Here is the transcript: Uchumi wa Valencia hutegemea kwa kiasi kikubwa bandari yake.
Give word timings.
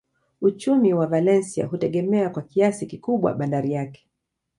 Uchumi 0.41 0.93
wa 0.93 1.07
Valencia 1.07 1.65
hutegemea 1.65 2.29
kwa 2.29 2.41
kiasi 2.43 2.85
kikubwa 2.85 3.33
bandari 3.33 3.71
yake. 3.71 4.09